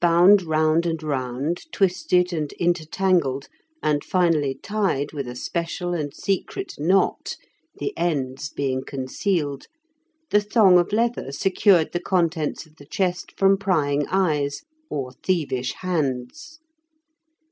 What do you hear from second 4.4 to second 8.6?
tied with a special and secret knot (the ends